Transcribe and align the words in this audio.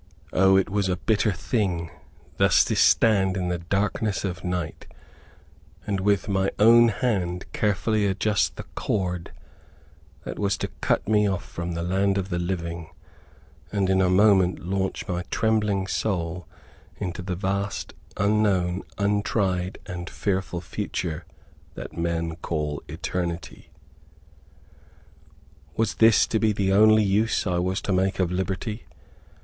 O, 0.33 0.57
it 0.57 0.67
was 0.71 0.89
a 0.89 0.95
bitter 0.95 1.31
thing, 1.31 1.91
thus 2.37 2.63
to 2.65 2.75
stand 2.75 3.37
in 3.37 3.49
the 3.49 3.59
darkness 3.59 4.25
of 4.25 4.43
night, 4.43 4.87
and 5.85 5.99
with 5.99 6.27
my 6.27 6.49
own 6.57 6.87
hand 6.87 7.45
carefully 7.51 8.07
adjust 8.07 8.55
the 8.55 8.63
cord 8.73 9.31
that 10.23 10.39
was 10.39 10.57
to 10.57 10.69
cut 10.81 11.07
me 11.07 11.27
off 11.29 11.45
from 11.45 11.73
the 11.73 11.83
land 11.83 12.17
of 12.17 12.29
the 12.29 12.39
living, 12.39 12.89
and 13.71 13.91
in 13.91 14.01
a 14.01 14.09
moment 14.09 14.65
launch 14.65 15.07
my 15.07 15.21
trembling 15.29 15.85
soul 15.85 16.47
into 16.97 17.21
the 17.21 17.35
vast, 17.35 17.93
unknown, 18.17 18.81
untried, 18.97 19.77
and 19.85 20.09
fearful 20.09 20.61
future, 20.61 21.27
that 21.75 21.95
men 21.95 22.35
call 22.37 22.81
eternity! 22.87 23.69
Was 25.77 25.93
this 25.93 26.25
to 26.25 26.39
be 26.39 26.51
the 26.53 26.73
only 26.73 27.03
use 27.03 27.45
I 27.45 27.59
was 27.59 27.79
to 27.83 27.93
make 27.93 28.17
of 28.17 28.31
liberty? 28.31 28.87